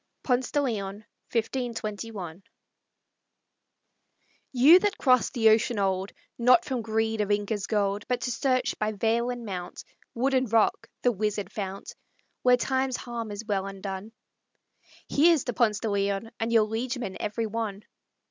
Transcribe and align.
PONCE 0.23 0.49
DE 0.49 0.61
LEON 0.63 1.05
You 4.51 4.79
that 4.79 4.97
crossed 4.97 5.33
the 5.35 5.51
ocean 5.51 5.77
old, 5.77 6.11
Not 6.39 6.65
from 6.65 6.81
greed 6.81 7.21
of 7.21 7.29
Inca's 7.29 7.67
gold, 7.67 8.07
But 8.07 8.21
to 8.21 8.31
search 8.31 8.79
by 8.79 8.93
vale 8.93 9.29
and 9.29 9.45
mount, 9.45 9.83
Wood 10.15 10.33
and 10.33 10.51
rock, 10.51 10.89
the 11.03 11.11
wizard 11.11 11.51
fount 11.51 11.93
Where 12.41 12.57
Time's 12.57 12.97
harm 12.97 13.29
is 13.29 13.45
well 13.45 13.67
undone, 13.67 14.11
Here's 15.07 15.43
to 15.43 15.53
Ponce 15.53 15.79
de 15.81 15.91
Leon, 15.91 16.31
And 16.39 16.51
your 16.51 16.63
liegemen 16.65 17.17
every 17.19 17.45
one! 17.45 17.83